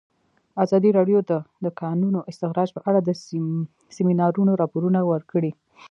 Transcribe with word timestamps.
ازادي 0.63 0.89
راډیو 0.97 1.19
د 1.29 1.31
د 1.65 1.67
کانونو 1.81 2.19
استخراج 2.31 2.69
په 2.73 2.81
اړه 2.89 2.99
د 3.03 3.09
سیمینارونو 3.97 4.51
راپورونه 4.61 4.99
ورکړي. 5.11 5.51